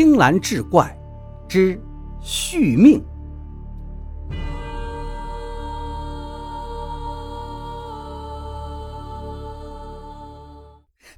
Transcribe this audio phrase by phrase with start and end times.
[0.00, 0.96] 青蓝志怪
[1.48, 1.76] 之
[2.20, 3.04] 续命。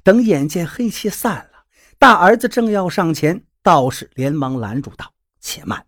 [0.01, 1.65] 等眼见黑气散了，
[1.99, 5.85] 大儿子正要上前，道士连忙拦住道：“且慢！”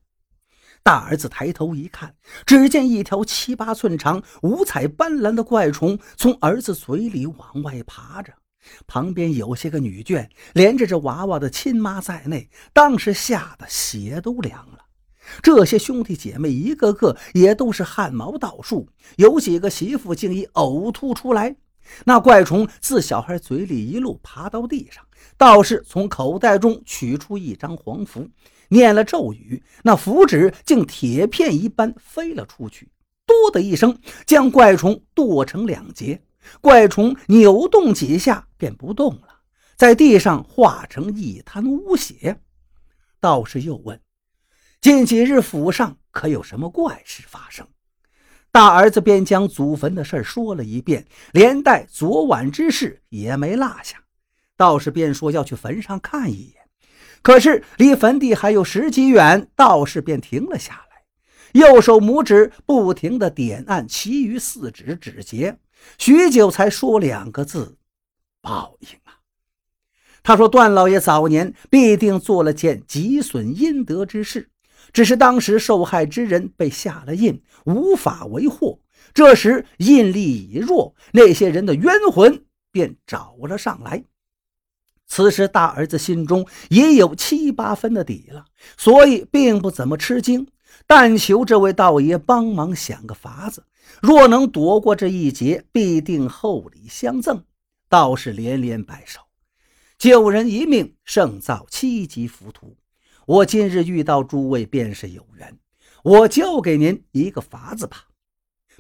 [0.84, 2.14] 大儿子抬头一看，
[2.46, 8.32] 只见一条七八寸长、五彩斑斓的怪虫从儿子嘴里往外爬着。
[8.88, 14.80] 旁边有些个女眷，连着这娃娃的亲妈在内，当时吓得血都凉了。
[15.42, 21.56] 这些兄弟姐妹一个个也都是汗毛倒竖，有几个媳妇竟已呕吐出来。
[22.06, 25.04] 那怪虫自小孩嘴里一路爬到地上，
[25.38, 28.30] 道士从口袋中取出一张黄符，
[28.70, 32.90] 念了咒语，那符纸竟铁片一般飞了出去，
[33.26, 36.22] 哆的一声，将怪虫剁成两截。
[36.62, 39.28] 怪虫扭动几下便不动了，
[39.76, 42.40] 在地上化成一滩污血。
[43.20, 44.00] 道士又问
[44.82, 47.68] ：“近几日府上可有什么怪事发生？”
[48.52, 53.98] 大儿子便将祖坟的事说了一遍，连带昨晚之事也没落下。
[54.56, 56.62] 道士便说要去坟上看一眼，
[57.24, 60.93] 可是离坟地还有十几远，道士便停了下来，
[61.54, 65.58] 右手拇指不停地点按其余四指指节。
[65.98, 67.78] 许久才说两个字
[68.42, 69.20] ：“报应啊！”
[70.24, 74.50] 他说：“段老爷早年必定做了件极损阴德之事，
[74.94, 78.80] 只是当时受害之人被下了印，无法为祸。
[79.14, 84.06] 这时印力已弱，那些人的冤魂便找了上来。
[85.06, 88.46] 此时大儿子心中也有七八分的底了，
[88.78, 90.48] 所以并不怎么吃惊，
[90.86, 93.66] 但求这位道爷帮忙想个法子。”
[94.02, 97.44] 若能躲过这一劫，必定厚礼相赠。
[97.90, 99.22] 道士连连摆手
[100.00, 102.76] ：“救人一命，胜造七级浮屠。
[103.26, 105.58] 我今日遇到诸位，便是有缘。
[106.04, 108.08] 我教给您一个法子吧。”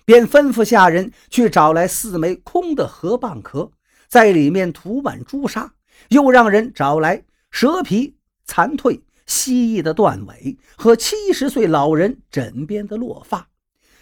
[0.05, 3.71] 便吩咐下人去找来四枚空的河蚌壳，
[4.09, 5.73] 在里面涂满朱砂，
[6.09, 8.99] 又让人找来蛇皮、残蜕、
[9.33, 13.49] 蜥蜴的断尾和七十岁老人枕边的落发。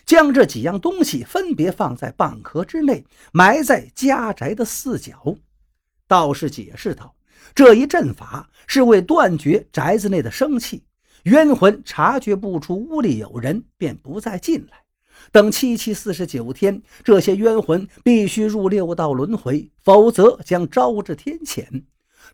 [0.06, 5.38] 将这几样东西分别放在蚌壳之内，埋在家宅的四角。
[6.06, 7.16] 道士解释道
[7.56, 10.84] ：“这一阵法是为断绝宅子内的生气，
[11.24, 14.82] 冤魂察觉不出屋里有人，便不再进来。
[15.32, 21.84] 等七七四十九天，这些冤魂必须入六道轮回，否则将招致天谴。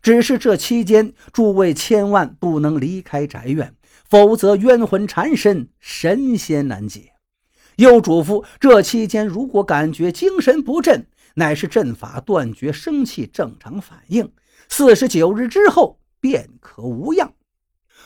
[0.02, 3.74] 只是这期间，诸位千万不能离开宅院，
[4.08, 7.12] 否则冤魂缠身，神仙难解。”
[7.76, 14.32] 又嘱咐：这期间如果感觉精神不振，乃是阵法断绝生气正常反应。
[14.68, 17.32] 四十九日之后便可无恙。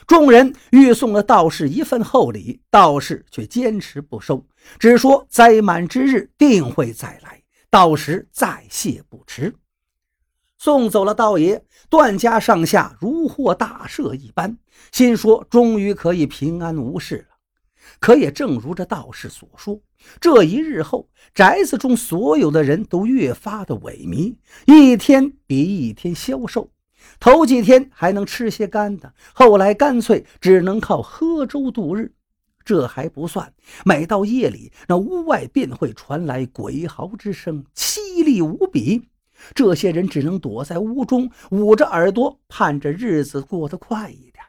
[0.07, 4.45] 众人欲送了道士一份厚礼，道士却坚持不收，
[4.79, 9.55] 只说灾满之日定会再来，到时再谢不迟。
[10.63, 14.59] 送走了道爷，段家上下如获大赦一般，
[14.93, 17.35] 心说终于可以平安无事了。
[17.99, 19.81] 可也正如这道士所说，
[20.21, 24.37] 这一日后，宅子中所有的人都越发的萎靡，
[24.67, 26.71] 一天比一天消瘦。
[27.19, 32.13] 头几天还能吃些干的，后来干脆只能靠喝粥度日。
[32.65, 33.53] 这还不算，
[33.85, 39.09] 每到夜里，那屋外便会传来鬼嚎之声，凄厉无比。
[39.55, 44.45] 这些人只能躲在屋中，捂着耳朵，盼着日子过得快一点。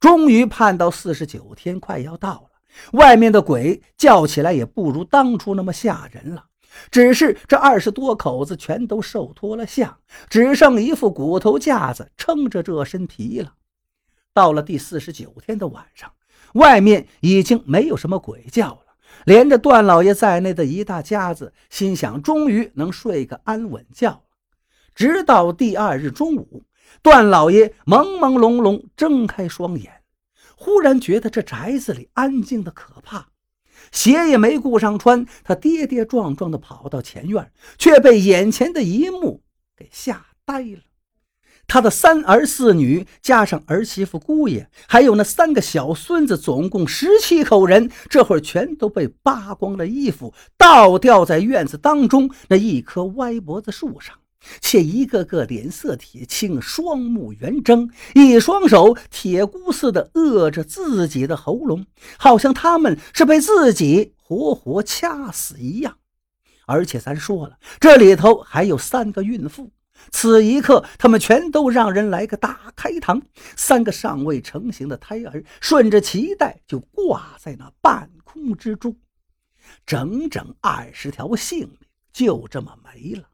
[0.00, 2.50] 终于盼到四十九天快要到了。
[2.92, 6.44] 外面的鬼叫起来也不如当初那么吓人了，
[6.90, 9.96] 只是这二十多口子全都瘦脱了相，
[10.28, 13.54] 只剩一副骨头架子撑着这身皮了。
[14.32, 16.12] 到了第四十九天的晚上，
[16.54, 18.83] 外面已经没有什么鬼叫了，
[19.24, 24.20] 连着段老爷在内的一大家子心想，终于能睡个安稳觉了。
[24.94, 26.64] 直到第二日中午，
[27.02, 30.02] 段老爷朦朦胧胧睁开双眼。
[30.56, 33.28] 忽然觉得这宅子里安静的可怕，
[33.90, 39.42] 鞋也没顾上穿，他跌跌撞撞地跑到前院，却被眼前的一幕
[39.76, 40.80] 给吓呆了。
[41.66, 54.14] 他的三儿四女，加上儿媳妇、姑爷，还有那三个小孙子，总共十七口人，这会儿全都被扒光了衣服，倒吊在院子当中那一棵歪脖子树上。
[54.60, 61.86] 且一个个脸色铁青，双目圆睁，一双手铁箍似的扼着自己的喉咙，
[62.18, 65.96] 好像他们是被自己活活掐死一样。
[66.66, 69.70] 而且咱说了，这里头还有三个孕妇，
[70.10, 73.22] 此一刻，他们全都让人来个大开膛。
[73.56, 78.96] 三个尚未成型的胎儿顺着脐带就挂在那半空之中，
[79.86, 81.78] 整整二十条性命
[82.12, 83.28] 就这么没了。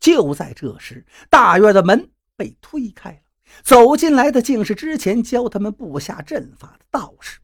[0.00, 3.20] 就在这时，大院的门被推开了，
[3.62, 7.38] 走进来的竟是之前教他们布下阵法的道士。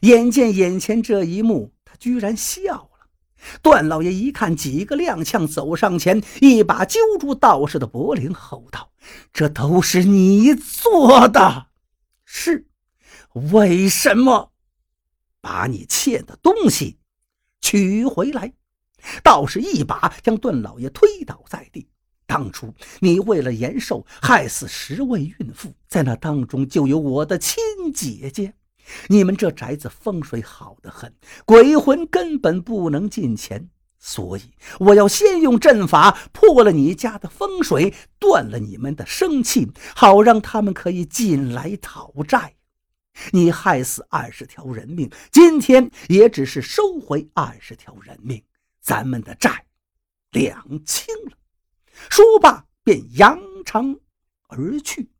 [0.00, 2.89] 眼见眼前这一幕，他居然笑了。
[3.62, 8.92] 段老爷一看，几个踉跄走上前，一把揪住道士的脖领，吼道
[9.32, 11.66] ：“这都是你做的，
[12.24, 12.66] 是？
[13.52, 14.52] 为什么？
[15.40, 16.98] 把你欠的东西
[17.60, 18.52] 取回来！”
[19.24, 21.88] 道士一把将段老爷推倒在地。
[22.26, 27.58] 当初你为了延寿，害死十位孕妇，在那当中就有我的亲
[27.92, 28.54] 姐姐。
[29.08, 33.68] 你们这宅子风水好得很，鬼魂根本不能进前，
[33.98, 42.56] 所以我要先用阵法破了你家的风水，断了你们的生气，好让他们可以进来讨债。
[43.32, 48.42] 你害死二十条人命，今天也只是收回二十条人命，
[48.80, 49.66] 咱们的债
[50.30, 51.32] 两清了。
[52.08, 53.94] 说罢，便扬长
[54.48, 55.10] 而去。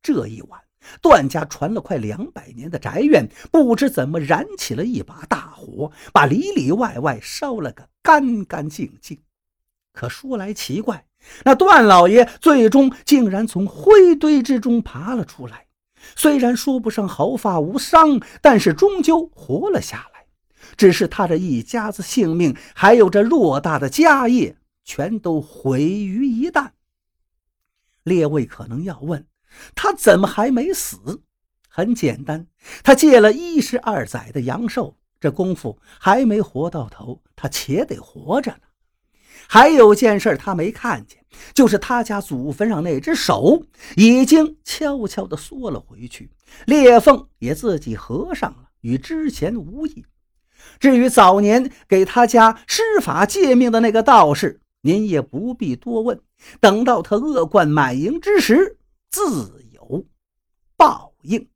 [0.00, 0.67] 这一晚。
[1.02, 9.20] 段家传了快两百年的宅院，不知怎么燃起了一把大火，把里里外外烧了个干干净净。
[9.92, 11.06] 可说来奇怪，
[11.44, 15.66] 那段老爷最终竟然从灰堆之中爬了出来，
[16.14, 20.26] 虽然说不上毫发无伤，但是终究活了下来。
[20.76, 26.70] 只是他这一家子性命，还有这偌大的家业，全都毁于一旦。
[28.04, 29.26] 列位可能要问。
[29.74, 31.22] 他怎么还没死？
[31.68, 32.46] 很简单，
[32.82, 38.58] 他借了一十二载的阳寿，这功夫还没活到头，他且得活着呢。
[39.46, 41.24] 还有件事他没看见，
[41.54, 43.62] 就是他家祖坟上那只手
[43.96, 46.30] 已经悄悄地缩了回去，
[46.66, 50.04] 裂缝也自己合上了，与之前无异。
[50.80, 56.20] 至于早年给他家施法借命的那个道士，您也不必多问，
[56.60, 58.77] 等到他恶贯满盈之时。
[59.10, 60.06] 自有
[60.76, 61.48] 报应。